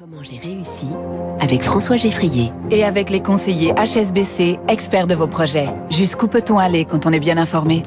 Comment 0.00 0.22
j'ai 0.22 0.38
réussi 0.38 0.86
avec 1.40 1.62
François 1.62 1.96
Geffrier. 1.96 2.52
Et 2.70 2.84
avec 2.84 3.10
les 3.10 3.20
conseillers 3.20 3.74
HSBC, 3.74 4.58
experts 4.66 5.06
de 5.06 5.14
vos 5.14 5.26
projets. 5.26 5.68
Jusqu'où 5.90 6.26
peut-on 6.26 6.58
aller 6.58 6.86
quand 6.86 7.04
on 7.04 7.12
est 7.12 7.20
bien 7.20 7.36
informé? 7.36 7.82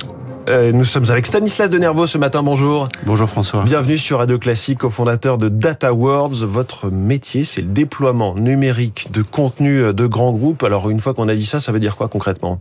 Euh, 0.48 0.72
nous 0.72 0.86
sommes 0.86 1.10
avec 1.10 1.26
Stanislas 1.26 1.72
de 1.72 1.80
Nervo 1.80 2.06
ce 2.06 2.20
matin, 2.20 2.44
bonjour. 2.44 2.88
Bonjour 3.08 3.28
François. 3.28 3.64
Bienvenue 3.64 3.98
sur 3.98 4.20
Radio 4.20 4.38
Classique, 4.38 4.78
cofondateur 4.78 5.40
de 5.40 5.50
Data 5.50 5.92
Worlds. 5.92 6.46
Votre 6.46 6.92
métier, 6.92 7.46
c'est 7.46 7.62
le 7.62 7.70
déploiement 7.70 8.36
numérique 8.36 9.12
de 9.12 9.24
contenu 9.24 9.92
de 9.92 10.06
grands 10.06 10.34
groupes. 10.34 10.64
Alors 10.64 10.92
une 10.92 11.00
fois 11.00 11.16
qu'on 11.16 11.28
a 11.30 11.34
dit 11.34 11.48
ça, 11.48 11.60
ça 11.60 11.72
veut 11.72 11.80
dire 11.80 11.96
quoi 11.96 12.10
concrètement? 12.10 12.60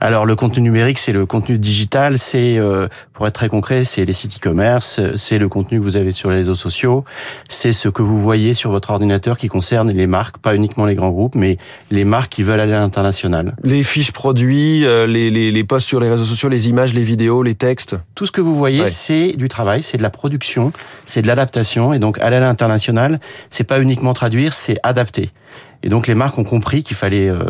Alors 0.00 0.26
le 0.26 0.36
contenu 0.36 0.62
numérique, 0.62 0.98
c'est 0.98 1.12
le 1.12 1.26
contenu 1.26 1.58
digital, 1.58 2.18
c'est 2.18 2.56
euh, 2.56 2.86
pour 3.12 3.26
être 3.26 3.34
très 3.34 3.48
concret, 3.48 3.84
c'est 3.84 4.04
les 4.04 4.12
sites 4.12 4.36
e-commerce, 4.36 5.00
c'est 5.16 5.38
le 5.38 5.48
contenu 5.48 5.78
que 5.78 5.82
vous 5.84 5.96
avez 5.96 6.12
sur 6.12 6.30
les 6.30 6.36
réseaux 6.36 6.54
sociaux, 6.54 7.04
c'est 7.48 7.72
ce 7.72 7.88
que 7.88 8.02
vous 8.02 8.18
voyez 8.18 8.54
sur 8.54 8.70
votre 8.70 8.90
ordinateur 8.90 9.36
qui 9.36 9.48
concerne 9.48 9.90
les 9.90 10.06
marques, 10.06 10.38
pas 10.38 10.54
uniquement 10.54 10.86
les 10.86 10.94
grands 10.94 11.10
groupes, 11.10 11.34
mais 11.34 11.58
les 11.90 12.04
marques 12.04 12.30
qui 12.30 12.42
veulent 12.42 12.60
aller 12.60 12.74
à 12.74 12.80
l'international. 12.80 13.56
Les 13.64 13.82
fiches 13.82 14.12
produits, 14.12 14.84
euh, 14.84 15.06
les, 15.06 15.30
les, 15.30 15.50
les 15.50 15.64
posts 15.64 15.88
sur 15.88 15.98
les 15.98 16.08
réseaux 16.08 16.24
sociaux, 16.24 16.48
les 16.48 16.68
images, 16.68 16.94
les 16.94 17.02
vidéos, 17.02 17.42
les 17.42 17.54
textes. 17.54 17.96
Tout 18.14 18.26
ce 18.26 18.32
que 18.32 18.40
vous 18.40 18.54
voyez, 18.54 18.86
c'est 18.86 19.32
du 19.32 19.48
travail, 19.48 19.82
c'est 19.82 19.96
de 19.98 20.02
la 20.02 20.10
production, 20.10 20.72
c'est 21.06 21.22
de 21.22 21.26
l'adaptation, 21.26 21.92
et 21.92 21.98
donc 21.98 22.18
aller 22.20 22.36
à 22.36 22.40
l'international, 22.40 23.20
c'est 23.50 23.64
pas 23.64 23.80
uniquement 23.80 24.14
traduire, 24.14 24.52
c'est 24.52 24.78
adapter. 24.84 25.30
Et 25.82 25.88
donc 25.88 26.06
les 26.06 26.14
marques 26.14 26.38
ont 26.38 26.44
compris 26.44 26.82
qu'il 26.82 26.96
fallait 26.96 27.28
euh, 27.28 27.44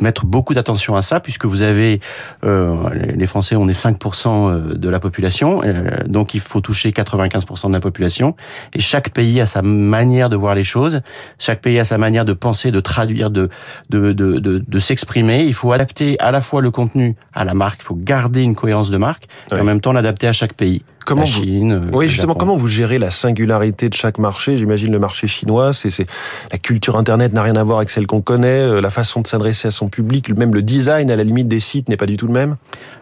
mettre 0.00 0.26
beaucoup 0.26 0.54
d'attention 0.54 0.96
à 0.96 1.02
ça, 1.02 1.20
puisque 1.20 1.44
vous 1.44 1.62
avez, 1.62 2.00
euh, 2.44 2.76
les 3.14 3.26
Français, 3.26 3.56
on 3.56 3.68
est 3.68 3.78
5% 3.78 4.50
euh, 4.50 4.74
de 4.74 4.88
la 4.88 5.00
population, 5.00 5.62
euh, 5.64 5.90
donc 6.06 6.34
il 6.34 6.40
faut 6.40 6.60
toucher 6.60 6.90
95% 6.90 7.68
de 7.68 7.72
la 7.72 7.80
population, 7.80 8.34
et 8.74 8.80
chaque 8.80 9.10
pays 9.10 9.40
a 9.40 9.46
sa 9.46 9.62
manière 9.62 10.28
de 10.28 10.36
voir 10.36 10.54
les 10.54 10.64
choses, 10.64 11.00
chaque 11.38 11.60
pays 11.60 11.78
a 11.78 11.84
sa 11.84 11.98
manière 11.98 12.24
de 12.24 12.32
penser, 12.32 12.70
de 12.70 12.80
traduire, 12.80 13.30
de, 13.30 13.48
de, 13.90 14.12
de, 14.12 14.38
de, 14.38 14.58
de 14.66 14.78
s'exprimer. 14.78 15.44
Il 15.44 15.54
faut 15.54 15.72
adapter 15.72 16.18
à 16.20 16.30
la 16.30 16.40
fois 16.40 16.62
le 16.62 16.70
contenu 16.70 17.16
à 17.34 17.44
la 17.44 17.54
marque, 17.54 17.82
il 17.82 17.86
faut 17.86 17.96
garder 17.96 18.42
une 18.42 18.54
cohérence 18.54 18.90
de 18.90 18.96
marque, 18.96 19.24
et 19.50 19.54
en 19.54 19.64
même 19.64 19.80
temps 19.80 19.92
l'adapter 19.92 20.26
à 20.28 20.32
chaque 20.32 20.54
pays. 20.54 20.82
Comment 21.10 21.22
la 21.22 21.26
Chine, 21.26 21.88
vous... 21.90 21.98
Oui, 21.98 22.08
justement, 22.08 22.34
comment 22.34 22.56
vous 22.56 22.68
gérez 22.68 22.98
la 22.98 23.10
singularité 23.10 23.88
de 23.88 23.94
chaque 23.94 24.18
marché? 24.18 24.56
J'imagine 24.56 24.92
le 24.92 24.98
marché 24.98 25.26
chinois, 25.26 25.72
c'est 25.72 26.06
la 26.52 26.58
culture 26.58 26.96
Internet 26.96 27.32
n'a 27.32 27.42
rien 27.42 27.56
à 27.56 27.64
voir 27.64 27.78
avec 27.78 27.90
celle 27.90 28.06
qu'on 28.06 28.20
connaît, 28.20 28.80
la 28.80 28.90
façon 28.90 29.20
de 29.20 29.26
s'adresser 29.26 29.68
à 29.68 29.70
son 29.72 29.88
public, 29.88 30.32
même 30.36 30.54
le 30.54 30.62
design 30.62 31.10
à 31.10 31.16
la 31.16 31.24
limite 31.24 31.48
des 31.48 31.58
sites 31.58 31.88
n'est 31.88 31.96
pas 31.96 32.06
du 32.06 32.16
tout 32.16 32.26
le 32.28 32.32
même? 32.32 32.56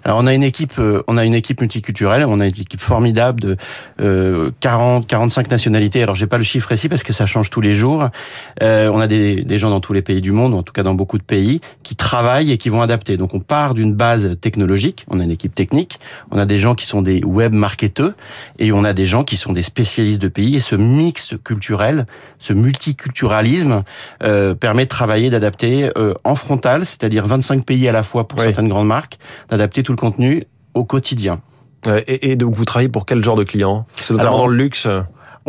Alors 0.04 0.18
on 0.18 0.26
a 0.26 0.32
une 0.32 0.42
équipe, 0.42 0.80
on 1.06 1.18
a 1.18 1.24
une 1.24 1.34
équipe 1.34 1.60
multiculturelle, 1.60 2.24
on 2.26 2.40
a 2.40 2.46
une 2.46 2.54
équipe 2.54 2.80
formidable 2.80 3.40
de 3.40 3.56
euh, 4.00 4.50
40, 4.60 5.06
45 5.06 5.50
nationalités. 5.50 6.02
Alors 6.02 6.14
j'ai 6.14 6.26
pas 6.26 6.38
le 6.38 6.44
chiffre 6.44 6.72
ici 6.72 6.88
parce 6.88 7.02
que 7.02 7.12
ça 7.12 7.26
change 7.26 7.50
tous 7.50 7.60
les 7.60 7.74
jours. 7.74 8.08
Euh, 8.62 8.90
on 8.92 9.00
a 9.00 9.06
des, 9.06 9.36
des 9.36 9.58
gens 9.58 9.68
dans 9.68 9.80
tous 9.80 9.92
les 9.92 10.02
pays 10.02 10.22
du 10.22 10.32
monde, 10.32 10.54
en 10.54 10.62
tout 10.62 10.72
cas 10.72 10.82
dans 10.82 10.94
beaucoup 10.94 11.18
de 11.18 11.22
pays, 11.22 11.60
qui 11.82 11.94
travaillent 11.94 12.52
et 12.52 12.58
qui 12.58 12.70
vont 12.70 12.80
adapter. 12.80 13.18
Donc 13.18 13.34
on 13.34 13.40
part 13.40 13.74
d'une 13.74 13.92
base 13.92 14.38
technologique, 14.40 15.04
on 15.08 15.20
a 15.20 15.24
une 15.24 15.30
équipe 15.30 15.54
technique, 15.54 16.00
on 16.30 16.38
a 16.38 16.46
des 16.46 16.58
gens 16.58 16.74
qui 16.74 16.86
sont 16.86 17.02
des 17.02 17.22
web 17.22 17.52
marketeurs 17.52 17.97
et 18.58 18.72
on 18.72 18.84
a 18.84 18.92
des 18.92 19.06
gens 19.06 19.24
qui 19.24 19.36
sont 19.36 19.52
des 19.52 19.62
spécialistes 19.62 20.20
de 20.20 20.28
pays. 20.28 20.56
Et 20.56 20.60
ce 20.60 20.74
mix 20.74 21.34
culturel, 21.44 22.06
ce 22.38 22.52
multiculturalisme 22.52 23.82
euh, 24.22 24.54
permet 24.54 24.84
de 24.84 24.88
travailler, 24.88 25.30
d'adapter 25.30 25.90
euh, 25.96 26.14
en 26.24 26.34
frontal, 26.34 26.86
c'est-à-dire 26.86 27.26
25 27.26 27.64
pays 27.64 27.88
à 27.88 27.92
la 27.92 28.02
fois 28.02 28.28
pour 28.28 28.38
oui. 28.38 28.44
certaines 28.46 28.68
grandes 28.68 28.88
marques, 28.88 29.18
d'adapter 29.48 29.82
tout 29.82 29.92
le 29.92 29.98
contenu 29.98 30.44
au 30.74 30.84
quotidien. 30.84 31.40
Et, 32.06 32.30
et, 32.30 32.36
donc 32.36 32.54
vous 32.54 32.64
travaillez 32.64 32.88
pour 32.88 33.06
quel 33.06 33.24
genre 33.24 33.36
de 33.36 33.44
clients? 33.44 33.86
C'est 34.02 34.10
notamment 34.10 34.30
Alors, 34.30 34.40
dans 34.40 34.46
le 34.48 34.56
luxe 34.56 34.88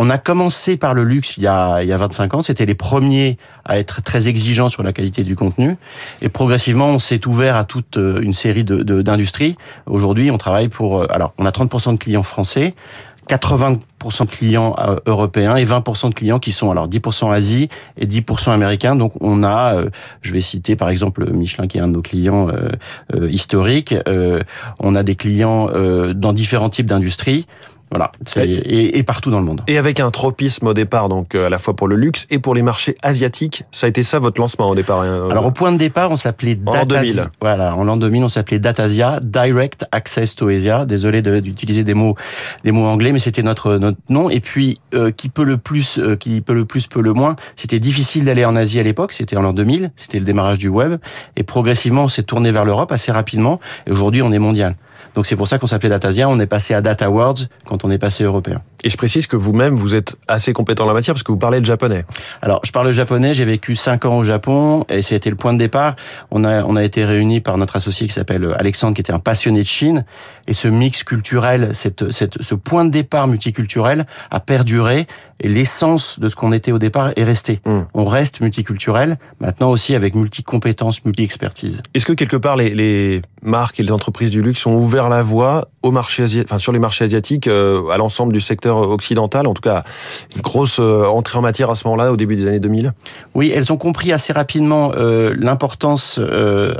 on 0.01 0.09
a 0.09 0.17
commencé 0.17 0.77
par 0.77 0.93
le 0.93 1.03
luxe 1.03 1.35
il 1.35 1.43
y 1.43 1.47
a, 1.47 1.83
il 1.83 1.89
y 1.89 1.91
a 1.91 1.97
25 1.97 2.33
ans. 2.33 2.41
C'était 2.41 2.65
les 2.65 2.73
premiers 2.73 3.37
à 3.65 3.79
être 3.79 4.01
très 4.01 4.29
exigeants 4.29 4.69
sur 4.69 4.81
la 4.81 4.93
qualité 4.93 5.23
du 5.23 5.35
contenu. 5.35 5.75
Et 6.21 6.29
progressivement, 6.29 6.87
on 6.87 6.99
s'est 6.99 7.27
ouvert 7.27 7.57
à 7.57 7.65
toute 7.65 7.97
euh, 7.97 8.21
une 8.21 8.33
série 8.33 8.63
de, 8.63 9.01
d'industries. 9.01 9.57
Aujourd'hui, 9.87 10.31
on 10.31 10.37
travaille 10.37 10.69
pour... 10.69 11.11
Alors, 11.11 11.33
on 11.37 11.45
a 11.45 11.51
30% 11.51 11.91
de 11.91 11.97
clients 11.97 12.23
français. 12.23 12.75
80% 13.29 14.25
de 14.25 14.31
clients 14.31 14.75
européens 15.05 15.55
et 15.55 15.63
20% 15.63 16.09
de 16.09 16.15
clients 16.15 16.39
qui 16.39 16.51
sont 16.51 16.71
alors 16.71 16.89
10% 16.89 17.31
Asie 17.31 17.69
et 17.97 18.07
10% 18.07 18.51
américains. 18.51 18.95
Donc 18.95 19.13
on 19.21 19.43
a, 19.43 19.75
euh, 19.75 19.89
je 20.21 20.33
vais 20.33 20.41
citer 20.41 20.75
par 20.75 20.89
exemple 20.89 21.31
Michelin 21.31 21.67
qui 21.67 21.77
est 21.77 21.81
un 21.81 21.87
de 21.87 21.93
nos 21.93 22.01
clients 22.01 22.49
euh, 22.49 22.69
euh, 23.15 23.29
historiques. 23.29 23.93
on 24.79 24.95
a 24.95 25.03
des 25.03 25.15
clients 25.15 25.69
dans 26.13 26.33
différents 26.33 26.69
types 26.69 26.87
d'industries. 26.87 27.45
Voilà, 27.91 28.11
et, 28.37 28.99
et, 28.99 29.03
partout 29.03 29.31
dans 29.31 29.39
le 29.39 29.45
monde. 29.45 29.61
Et 29.67 29.77
avec 29.77 29.99
un 29.99 30.11
tropisme 30.11 30.67
au 30.67 30.73
départ, 30.75 31.09
donc 31.09 31.33
à 31.33 31.49
la 31.49 31.57
fois 31.57 31.75
pour 31.75 31.87
le 31.87 31.95
luxe 31.95 32.27
et 32.29 32.37
pour 32.37 32.53
les 32.53 32.61
marchés 32.61 32.95
asiatiques, 33.01 33.63
ça 33.71 33.87
a 33.87 33.89
été 33.89 34.03
ça 34.03 34.19
votre 34.19 34.39
lancement 34.39 34.69
au 34.69 34.75
départ 34.75 35.01
hein, 35.01 35.27
Alors 35.31 35.45
au 35.45 35.51
point 35.51 35.71
de 35.71 35.77
départ, 35.77 36.11
on 36.11 36.17
s'appelait 36.17 36.55
Datasia. 36.55 36.83
En 36.83 36.85
2000. 36.85 37.23
Voilà, 37.41 37.75
en 37.75 37.83
l'an 37.83 37.97
2000, 37.97 38.23
on 38.23 38.29
s'appelait 38.29 38.59
Datasia, 38.59 39.19
Direct 39.23 39.85
Access 39.91 40.35
to 40.35 40.49
Asia. 40.49 40.85
Désolé 40.85 41.21
d'utiliser 41.21 41.83
des 41.83 41.95
mots 41.95 42.15
des 42.63 42.71
mots 42.71 42.85
anglais, 42.85 43.11
mais 43.11 43.19
c'était 43.19 43.43
notre 43.43 43.77
notre 43.77 43.97
nom. 44.09 44.29
Et 44.29 44.39
puis 44.39 44.77
euh, 44.93 45.11
qui 45.11 45.29
peut 45.29 45.43
le 45.43 45.57
plus, 45.57 45.97
euh, 45.97 46.15
qui 46.15 46.41
peut 46.41 46.53
le 46.53 46.65
plus, 46.65 46.87
peut 46.87 47.01
le 47.01 47.13
moins. 47.13 47.35
C'était 47.55 47.79
difficile 47.79 48.25
d'aller 48.25 48.45
en 48.45 48.55
Asie 48.55 48.79
à 48.79 48.83
l'époque. 48.83 49.13
C'était 49.13 49.35
en 49.35 49.41
l'an 49.41 49.53
2000. 49.53 49.91
C'était 49.95 50.19
le 50.19 50.25
démarrage 50.25 50.57
du 50.57 50.67
web. 50.67 50.99
Et 51.35 51.43
progressivement, 51.43 52.03
on 52.03 52.09
s'est 52.09 52.23
tourné 52.23 52.51
vers 52.51 52.65
l'Europe 52.65 52.91
assez 52.91 53.11
rapidement. 53.11 53.59
Et 53.87 53.91
aujourd'hui, 53.91 54.21
on 54.21 54.31
est 54.31 54.39
mondial. 54.39 54.75
Donc 55.15 55.25
c'est 55.25 55.35
pour 55.35 55.47
ça 55.47 55.57
qu'on 55.57 55.67
s'appelait 55.67 55.89
Datasia. 55.89 56.29
On 56.29 56.39
est 56.39 56.45
passé 56.45 56.73
à 56.73 56.81
Data 56.81 57.09
Worlds 57.09 57.47
quand 57.65 57.83
on 57.85 57.91
est 57.91 57.97
passé 57.97 58.23
européen. 58.23 58.61
Et 58.83 58.89
je 58.89 58.97
précise 58.97 59.27
que 59.27 59.35
vous-même, 59.35 59.75
vous 59.75 59.95
êtes 59.95 60.15
assez 60.27 60.53
compétent 60.53 60.85
en 60.85 60.87
la 60.87 60.93
matière 60.93 61.13
parce 61.13 61.23
que 61.23 61.31
vous 61.31 61.37
parlez 61.37 61.59
le 61.59 61.65
japonais. 61.65 62.05
Alors, 62.41 62.61
je 62.63 62.71
parle 62.71 62.87
le 62.87 62.93
japonais. 62.93 63.33
J'ai 63.33 63.45
vécu 63.45 63.75
cinq 63.75 64.05
ans 64.05 64.17
au 64.17 64.23
Japon 64.23 64.85
et 64.89 65.01
c'était 65.01 65.29
le 65.29 65.35
point 65.35 65.53
de 65.53 65.57
départ. 65.57 65.95
On 66.31 66.43
a, 66.43 66.63
on 66.63 66.75
a 66.75 66.83
été 66.83 67.05
réunis 67.05 67.41
par 67.41 67.57
notre 67.57 67.75
associé 67.75 68.07
qui 68.07 68.13
s'appelle 68.13 68.47
Alexandre, 68.57 68.93
qui 68.93 69.01
était 69.01 69.13
un 69.13 69.19
passionné 69.19 69.61
de 69.61 69.67
Chine. 69.67 70.05
Et 70.49 70.53
ce 70.53 70.67
mix 70.67 71.03
culturel, 71.03 71.69
cette, 71.73 72.11
cette, 72.11 72.41
ce 72.41 72.55
point 72.55 72.83
de 72.83 72.89
départ 72.89 73.27
multiculturel 73.27 74.07
a 74.31 74.39
perduré 74.39 75.05
et 75.41 75.47
l'essence 75.47 76.19
de 76.19 76.27
ce 76.27 76.35
qu'on 76.35 76.51
était 76.51 76.71
au 76.71 76.79
départ 76.79 77.11
est 77.15 77.23
resté. 77.23 77.61
Hmm. 77.65 77.69
Mm. 77.69 77.87
On 77.93 78.05
reste 78.05 78.41
multiculturel, 78.41 79.17
maintenant 79.39 79.69
aussi 79.69 79.95
avec 79.95 80.15
multi-compétences, 80.15 81.05
multi-expertise. 81.05 81.81
Est-ce 81.93 82.05
que 82.05 82.13
quelque 82.13 82.35
part 82.35 82.55
les, 82.55 82.73
les, 82.73 83.21
marques 83.41 83.79
et 83.79 83.83
les 83.83 83.91
entreprises 83.91 84.31
du 84.31 84.41
luxe 84.41 84.65
ont 84.65 84.75
ouvert 84.75 85.07
la 85.07 85.21
voie 85.21 85.69
au 85.81 85.91
marché 85.91 86.25
enfin, 86.43 86.59
sur 86.59 86.73
les 86.73 86.79
marchés 86.79 87.05
asiatiques, 87.05 87.47
euh, 87.47 87.87
à 87.89 87.97
l'ensemble 87.97 88.33
du 88.33 88.41
secteur 88.41 88.77
occidental, 88.89 89.47
en 89.47 89.53
tout 89.53 89.61
cas 89.61 89.83
une 90.35 90.41
grosse 90.41 90.79
euh, 90.79 91.05
entrée 91.05 91.37
en 91.37 91.41
matière 91.41 91.69
à 91.69 91.75
ce 91.75 91.87
moment-là, 91.87 92.11
au 92.11 92.17
début 92.17 92.35
des 92.35 92.47
années 92.47 92.59
2000 92.59 92.91
Oui, 93.35 93.51
elles 93.55 93.71
ont 93.71 93.77
compris 93.77 94.11
assez 94.11 94.33
rapidement 94.33 94.91
euh, 94.95 95.33
l'importance, 95.39 96.19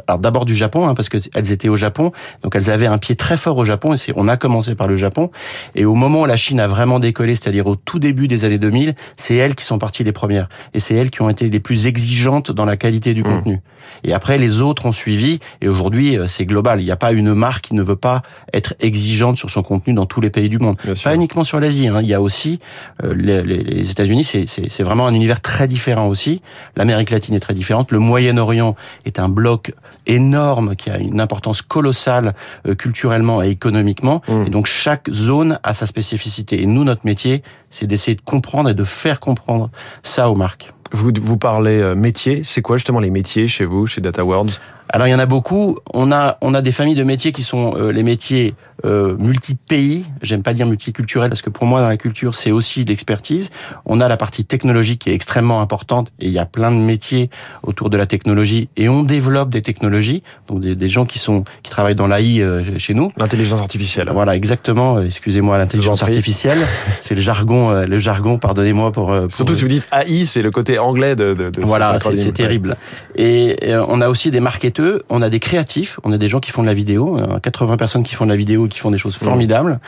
alors 0.07 0.19
d'abord 0.19 0.45
du 0.45 0.55
Japon, 0.55 0.87
hein, 0.87 0.95
parce 0.95 1.07
qu'elles 1.07 1.51
étaient 1.51 1.69
au 1.69 1.77
Japon, 1.77 2.11
donc 2.43 2.55
elles 2.55 2.69
avaient 2.69 2.87
un 2.87 2.97
pied 2.97 3.15
très 3.15 3.37
fort 3.37 3.55
au 3.59 3.65
Japon, 3.65 3.95
et 3.95 4.13
on 4.15 4.27
a 4.27 4.37
commencé 4.37 4.75
par 4.75 4.87
le 4.87 4.95
Japon, 4.95 5.31
et 5.75 5.85
au 5.85 5.95
moment 5.95 6.21
où 6.21 6.25
la 6.25 6.37
Chine 6.37 6.59
a 6.59 6.67
vraiment 6.67 6.99
décollé, 6.99 7.35
c'est-à-dire 7.35 7.67
au 7.67 7.75
tout 7.75 7.99
début 7.99 8.27
des 8.27 8.45
années 8.45 8.57
2000, 8.57 8.95
c'est 9.15 9.35
elles 9.35 9.55
qui 9.55 9.63
sont 9.63 9.79
parties 9.79 10.03
les 10.03 10.11
premières, 10.11 10.49
et 10.73 10.79
c'est 10.79 10.95
elles 10.95 11.09
qui 11.09 11.21
ont 11.21 11.29
été 11.29 11.49
les 11.49 11.59
plus 11.59 11.87
exigeantes 11.87 12.51
dans 12.51 12.65
la 12.65 12.77
qualité 12.77 13.13
du 13.13 13.21
mmh. 13.21 13.23
contenu. 13.23 13.59
Et 14.03 14.13
après, 14.13 14.37
les 14.37 14.61
autres 14.61 14.85
ont 14.85 14.91
suivi, 14.91 15.39
et 15.61 15.67
aujourd'hui, 15.67 16.17
c'est 16.27 16.45
global. 16.45 16.81
Il 16.81 16.85
n'y 16.85 16.91
a 16.91 16.97
pas 16.97 17.11
une 17.11 17.33
marque 17.33 17.65
qui 17.65 17.75
ne 17.75 17.83
veut 17.83 17.95
pas 17.95 18.21
être 18.53 18.73
exigeante 18.79 19.37
sur 19.37 19.49
son 19.49 19.61
contenu 19.61 19.93
dans 19.93 20.05
tous 20.05 20.21
les 20.21 20.29
pays 20.29 20.49
du 20.49 20.57
monde. 20.57 20.77
Bien 20.83 20.93
pas 21.03 21.15
uniquement 21.15 21.43
sur 21.43 21.59
l'Asie. 21.59 21.87
Hein. 21.87 21.99
Il 22.01 22.07
y 22.07 22.13
a 22.13 22.21
aussi 22.21 22.59
euh, 23.03 23.13
les, 23.15 23.43
les 23.43 23.91
États-Unis. 23.91 24.23
C'est 24.23 24.83
vraiment 24.83 25.07
un 25.07 25.13
univers 25.13 25.41
très 25.41 25.67
différent 25.67 26.07
aussi. 26.07 26.41
L'Amérique 26.75 27.09
latine 27.09 27.35
est 27.35 27.39
très 27.39 27.53
différente. 27.53 27.91
Le 27.91 27.99
Moyen-Orient 27.99 28.75
est 29.05 29.19
un 29.19 29.29
bloc 29.29 29.73
énorme 30.05 30.75
qui 30.75 30.89
a 30.89 30.97
une 30.97 31.21
importance 31.21 31.61
colossale 31.61 32.33
euh, 32.67 32.75
culturellement 32.75 33.41
et 33.41 33.48
économiquement. 33.49 34.21
Mmh. 34.27 34.47
Et 34.47 34.49
donc 34.49 34.67
chaque 34.67 35.09
zone 35.09 35.59
a 35.63 35.73
sa 35.73 35.85
spécificité. 35.85 36.61
Et 36.61 36.65
nous, 36.65 36.83
notre 36.83 37.05
métier, 37.05 37.43
c'est 37.69 37.87
d'essayer 37.87 38.15
de 38.15 38.21
comprendre 38.21 38.69
et 38.69 38.73
de 38.73 38.83
faire 38.83 39.19
comprendre 39.19 39.69
ça 40.03 40.29
aux 40.29 40.35
marques. 40.35 40.73
Vous, 40.91 41.11
vous 41.21 41.37
parlez 41.37 41.79
euh, 41.79 41.95
métier. 41.95 42.41
C'est 42.43 42.61
quoi 42.61 42.77
justement 42.77 42.99
les 42.99 43.11
métiers 43.11 43.47
chez 43.47 43.65
vous, 43.65 43.85
chez 43.87 44.01
Data 44.01 44.25
Worlds 44.25 44.59
alors 44.91 45.07
il 45.07 45.11
y 45.11 45.13
en 45.13 45.19
a 45.19 45.27
beaucoup. 45.27 45.77
On 45.93 46.11
a 46.11 46.37
on 46.41 46.53
a 46.53 46.61
des 46.61 46.71
familles 46.71 46.95
de 46.95 47.03
métiers 47.03 47.31
qui 47.31 47.43
sont 47.43 47.75
euh, 47.77 47.91
les 47.91 48.01
métiers 48.01 48.55
euh, 48.85 49.15
multi-pays. 49.19 50.05
J'aime 50.23 50.41
pas 50.41 50.53
dire 50.53 50.65
multiculturels 50.65 51.29
parce 51.29 51.43
que 51.43 51.51
pour 51.51 51.65
moi 51.65 51.81
dans 51.81 51.87
la 51.87 51.97
culture 51.97 52.33
c'est 52.33 52.49
aussi 52.49 52.85
l'expertise. 52.85 53.51
On 53.85 54.01
a 54.01 54.07
la 54.07 54.17
partie 54.17 54.45
technologique 54.45 55.01
qui 55.01 55.11
est 55.11 55.13
extrêmement 55.13 55.61
importante 55.61 56.11
et 56.19 56.25
il 56.25 56.31
y 56.31 56.39
a 56.39 56.45
plein 56.45 56.71
de 56.71 56.77
métiers 56.77 57.29
autour 57.61 57.91
de 57.91 57.97
la 57.97 58.07
technologie 58.07 58.69
et 58.77 58.89
on 58.89 59.03
développe 59.03 59.49
des 59.49 59.61
technologies. 59.61 60.23
Donc 60.47 60.61
des, 60.61 60.75
des 60.75 60.87
gens 60.87 61.05
qui 61.05 61.19
sont 61.19 61.43
qui 61.61 61.69
travaillent 61.69 61.95
dans 61.95 62.07
l'AI 62.07 62.41
euh, 62.41 62.79
chez 62.79 62.95
nous. 62.95 63.11
L'intelligence 63.15 63.61
artificielle. 63.61 64.09
Voilà 64.11 64.35
exactement. 64.35 65.01
Excusez-moi 65.01 65.59
l'intelligence 65.59 66.01
artificielle. 66.01 66.59
c'est 67.01 67.15
le 67.15 67.21
jargon 67.21 67.69
euh, 67.69 67.85
le 67.85 67.99
jargon. 67.99 68.39
Pardonnez-moi 68.39 68.91
pour, 68.91 69.07
pour, 69.07 69.31
surtout 69.31 69.53
si 69.53 69.61
vous 69.61 69.67
dites 69.67 69.87
AI 69.91 70.25
c'est 70.25 70.41
le 70.41 70.49
côté 70.49 70.79
anglais 70.79 71.15
de. 71.15 71.35
de, 71.35 71.51
de 71.51 71.61
voilà 71.61 71.99
c'est 71.99 72.31
terrible. 72.31 72.75
Et, 73.15 73.69
et 73.69 73.75
on 73.75 74.01
a 74.01 74.09
aussi 74.09 74.31
des 74.31 74.39
marketeurs 74.39 74.78
on 75.09 75.21
a 75.21 75.29
des 75.29 75.39
créatifs, 75.39 75.99
on 76.03 76.11
a 76.11 76.17
des 76.17 76.27
gens 76.27 76.39
qui 76.39 76.51
font 76.51 76.61
de 76.61 76.67
la 76.67 76.73
vidéo, 76.73 77.17
80 77.41 77.77
personnes 77.77 78.03
qui 78.03 78.15
font 78.15 78.25
de 78.25 78.29
la 78.31 78.35
vidéo 78.35 78.65
et 78.65 78.69
qui 78.69 78.79
font 78.79 78.91
des 78.91 78.97
choses 78.97 79.15
formidables. 79.15 79.79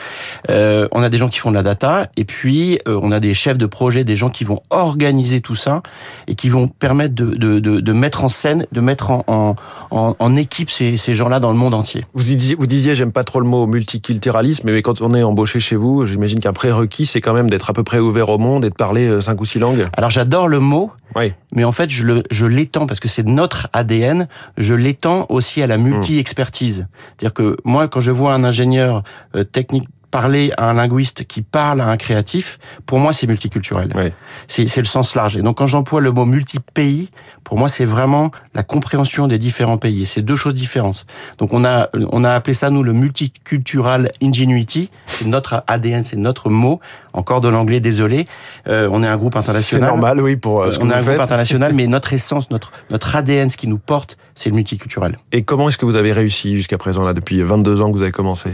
Euh, 0.49 0.87
on 0.91 1.01
a 1.03 1.09
des 1.09 1.17
gens 1.17 1.29
qui 1.29 1.39
font 1.39 1.49
de 1.51 1.55
la 1.55 1.63
data, 1.63 2.09
et 2.17 2.25
puis 2.25 2.79
euh, 2.87 2.99
on 3.01 3.11
a 3.11 3.19
des 3.19 3.33
chefs 3.33 3.57
de 3.57 3.65
projet, 3.65 4.03
des 4.03 4.15
gens 4.15 4.29
qui 4.29 4.43
vont 4.43 4.59
organiser 4.69 5.41
tout 5.41 5.55
ça 5.55 5.81
et 6.27 6.35
qui 6.35 6.49
vont 6.49 6.67
permettre 6.67 7.15
de, 7.15 7.35
de, 7.35 7.59
de, 7.59 7.79
de 7.79 7.93
mettre 7.93 8.23
en 8.23 8.29
scène, 8.29 8.65
de 8.71 8.81
mettre 8.81 9.11
en, 9.11 9.23
en, 9.91 10.15
en 10.17 10.35
équipe 10.35 10.69
ces, 10.69 10.97
ces 10.97 11.13
gens-là 11.13 11.39
dans 11.39 11.51
le 11.51 11.57
monde 11.57 11.73
entier. 11.73 12.05
Vous 12.13 12.23
disiez, 12.23 12.55
vous 12.55 12.67
disiez, 12.67 12.95
j'aime 12.95 13.11
pas 13.11 13.23
trop 13.23 13.39
le 13.39 13.47
mot 13.47 13.67
multiculturalisme, 13.67 14.69
mais 14.71 14.81
quand 14.81 15.01
on 15.01 15.13
est 15.13 15.23
embauché 15.23 15.59
chez 15.59 15.75
vous, 15.75 16.05
j'imagine 16.05 16.39
qu'un 16.39 16.53
prérequis, 16.53 17.05
c'est 17.05 17.21
quand 17.21 17.33
même 17.33 17.49
d'être 17.49 17.69
à 17.69 17.73
peu 17.73 17.83
près 17.83 17.99
ouvert 17.99 18.29
au 18.29 18.37
monde 18.37 18.65
et 18.65 18.69
de 18.69 18.75
parler 18.75 19.07
euh, 19.07 19.21
cinq 19.21 19.39
ou 19.41 19.45
six 19.45 19.59
langues. 19.59 19.87
Alors 19.97 20.09
j'adore 20.09 20.47
le 20.47 20.59
mot, 20.59 20.91
Oui. 21.15 21.33
mais 21.55 21.63
en 21.63 21.71
fait 21.71 21.89
je 21.89 22.45
l'étends 22.45 22.87
parce 22.87 22.99
que 22.99 23.07
c'est 23.07 23.25
notre 23.25 23.67
ADN. 23.73 24.27
Je 24.57 24.73
l'étends 24.81 25.25
aussi 25.29 25.61
à 25.61 25.67
la 25.67 25.77
multi-expertise. 25.77 26.87
C'est-à-dire 27.17 27.33
que 27.33 27.57
moi, 27.63 27.87
quand 27.87 27.99
je 27.99 28.11
vois 28.11 28.33
un 28.33 28.43
ingénieur 28.43 29.03
euh, 29.35 29.43
technique 29.43 29.87
parler 30.11 30.51
à 30.57 30.69
un 30.69 30.73
linguiste 30.73 31.25
qui 31.25 31.41
parle 31.41 31.81
à 31.81 31.87
un 31.87 31.97
créatif, 31.97 32.59
pour 32.85 32.99
moi 32.99 33.13
c'est 33.13 33.27
multiculturel. 33.27 33.91
Oui. 33.95 34.11
C'est 34.47 34.67
c'est 34.67 34.81
le 34.81 34.87
sens 34.87 35.15
large. 35.15 35.37
Et 35.37 35.41
donc 35.41 35.57
quand 35.57 35.67
j'emploie 35.67 36.01
le 36.01 36.11
mot 36.11 36.25
multi-pays, 36.25 37.09
pour 37.43 37.57
moi 37.57 37.69
c'est 37.69 37.85
vraiment 37.85 38.31
la 38.53 38.63
compréhension 38.63 39.27
des 39.27 39.37
différents 39.37 39.77
pays. 39.77 40.03
Et 40.03 40.05
c'est 40.05 40.21
deux 40.21 40.35
choses 40.35 40.53
différentes. 40.53 41.05
Donc 41.37 41.53
on 41.53 41.63
a 41.65 41.89
on 42.11 42.23
a 42.23 42.31
appelé 42.31 42.53
ça 42.53 42.69
nous 42.69 42.83
le 42.83 42.93
multicultural 42.93 44.11
ingenuity. 44.21 44.89
C'est 45.07 45.25
notre 45.25 45.63
ADN, 45.67 46.03
c'est 46.03 46.17
notre 46.17 46.49
mot. 46.49 46.79
Encore 47.13 47.41
de 47.41 47.49
l'anglais, 47.49 47.81
désolé. 47.81 48.25
Euh, 48.67 48.87
on 48.91 49.03
est 49.03 49.07
un 49.07 49.17
groupe 49.17 49.33
C'est 49.33 49.39
international. 49.39 49.89
normal, 49.89 50.21
oui, 50.21 50.37
pour 50.37 50.61
euh, 50.61 50.71
ce 50.71 50.79
on 50.79 50.89
est 50.89 50.93
un 50.93 51.01
groupe 51.01 51.19
international, 51.19 51.73
mais 51.73 51.87
notre 51.97 52.13
essence, 52.13 52.49
notre 52.51 52.71
notre 52.89 53.15
ADN, 53.15 53.49
ce 53.49 53.57
qui 53.57 53.67
nous 53.67 53.77
porte, 53.77 54.17
c'est 54.35 54.49
le 54.49 54.55
multiculturel. 54.55 55.17
Et 55.31 55.43
comment 55.43 55.67
est-ce 55.69 55.77
que 55.77 55.85
vous 55.85 55.95
avez 55.95 56.11
réussi 56.11 56.55
jusqu'à 56.55 56.77
présent, 56.77 57.03
là, 57.03 57.13
depuis 57.13 57.41
22 57.41 57.81
ans 57.81 57.87
que 57.91 57.97
vous 57.97 58.01
avez 58.01 58.11
commencé? 58.11 58.49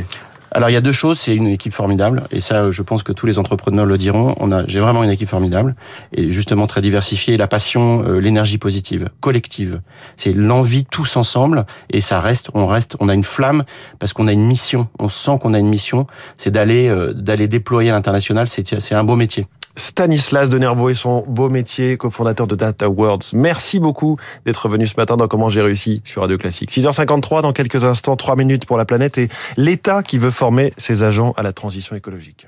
Alors 0.57 0.71
il 0.71 0.73
y 0.73 0.77
a 0.77 0.81
deux 0.81 0.91
choses, 0.91 1.19
c'est 1.19 1.35
une 1.35 1.45
équipe 1.45 1.71
formidable. 1.71 2.23
Et 2.31 2.41
ça 2.41 2.71
je 2.71 2.81
pense 2.81 3.03
que 3.03 3.11
tous 3.11 3.27
les 3.27 3.37
entrepreneurs 3.37 3.85
le 3.85 3.95
diront. 3.95 4.33
On 4.39 4.51
a 4.51 4.65
j'ai 4.65 4.79
vraiment 4.79 5.03
une 5.03 5.11
équipe 5.11 5.29
formidable. 5.29 5.75
Et 6.13 6.31
justement 6.31 6.65
très 6.65 6.81
diversifiée, 6.81 7.37
la 7.37 7.45
passion, 7.45 8.03
euh, 8.03 8.17
l'énergie 8.17 8.57
positive, 8.57 9.09
collective. 9.21 9.81
C'est 10.15 10.33
l'envie 10.33 10.83
tous 10.83 11.15
ensemble. 11.15 11.67
Et 11.91 12.01
ça 12.01 12.21
reste 12.21 12.49
on 12.55 12.65
reste 12.65 12.95
on 12.99 13.07
a 13.07 13.13
une 13.13 13.23
flamme 13.23 13.65
parce 13.99 14.13
qu'on 14.13 14.27
a 14.27 14.31
une 14.31 14.47
mission, 14.47 14.87
on 14.97 15.09
sent 15.09 15.37
qu'on 15.39 15.53
a 15.53 15.59
une 15.59 15.69
mission, 15.69 16.07
c'est 16.37 16.49
d'aller 16.49 16.89
euh, 16.89 17.13
d'aller 17.13 17.47
déployer 17.47 17.91
à 17.91 17.93
l'international, 17.93 18.47
c'est 18.47 18.79
c'est 18.81 18.95
un 18.95 19.03
beau 19.03 19.15
métier. 19.15 19.45
Stanislas 19.77 20.49
de 20.49 20.57
Nervo 20.57 20.89
et 20.89 20.93
son 20.93 21.23
beau 21.27 21.49
métier, 21.49 21.95
cofondateur 21.95 22.47
de 22.47 22.55
Data 22.55 22.89
Worlds. 22.89 23.33
Merci 23.33 23.79
beaucoup 23.79 24.17
d'être 24.45 24.67
venu 24.67 24.87
ce 24.87 24.95
matin 24.97 25.15
dans 25.15 25.27
Comment 25.27 25.49
j'ai 25.49 25.61
réussi 25.61 26.01
sur 26.03 26.21
Radio 26.21 26.37
Classique. 26.37 26.71
6h53 26.71 27.41
dans 27.41 27.53
quelques 27.53 27.83
instants, 27.85 28.15
3 28.15 28.35
minutes 28.35 28.65
pour 28.65 28.77
la 28.77 28.85
planète 28.85 29.17
et 29.17 29.29
l'État 29.55 30.03
qui 30.03 30.17
veut 30.17 30.31
former 30.31 30.73
ses 30.77 31.03
agents 31.03 31.33
à 31.37 31.43
la 31.43 31.53
transition 31.53 31.95
écologique. 31.95 32.47